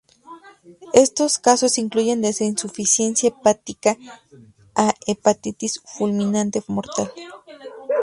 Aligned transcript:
Estos 0.93 1.37
casos 1.37 1.77
incluyen 1.77 2.23
desde 2.23 2.45
insuficiencia 2.45 3.29
hepática 3.29 3.99
a 4.73 4.95
hepatitis 5.05 5.79
fulminante 5.85 6.63
mortal. 6.65 7.11